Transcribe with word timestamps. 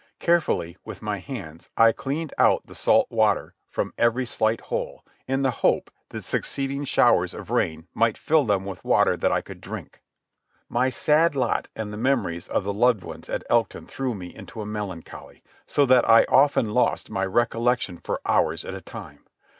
Carefully, 0.17 0.77
with 0.83 1.03
my 1.03 1.19
hands, 1.19 1.69
I 1.77 1.91
cleaned 1.91 2.33
out 2.39 2.65
the 2.65 2.73
salt 2.73 3.11
water 3.11 3.53
from 3.69 3.93
every 3.99 4.25
slight 4.25 4.59
hole, 4.61 5.05
in 5.27 5.43
the 5.43 5.51
hope 5.51 5.91
that 6.09 6.23
succeeding 6.23 6.85
showers 6.85 7.35
of 7.35 7.51
rain 7.51 7.87
might 7.93 8.17
fill 8.17 8.43
them 8.43 8.65
with 8.65 8.83
water 8.83 9.15
that 9.15 9.31
I 9.31 9.41
could 9.41 9.61
drink. 9.61 10.01
My 10.67 10.89
sad 10.89 11.35
lot 11.35 11.67
and 11.75 11.93
the 11.93 11.97
memories 11.97 12.47
of 12.47 12.63
the 12.63 12.73
loved 12.73 13.03
ones 13.03 13.29
at 13.29 13.45
Elkton 13.47 13.85
threw 13.85 14.15
me 14.15 14.33
into 14.33 14.59
a 14.61 14.65
melancholy, 14.65 15.43
so 15.67 15.85
that 15.85 16.09
I 16.09 16.23
often 16.23 16.73
lost 16.73 17.11
my 17.11 17.23
recollection 17.23 17.99
for 17.99 18.21
hours 18.25 18.65
at 18.65 18.73
a 18.73 18.81
time. 18.81 19.25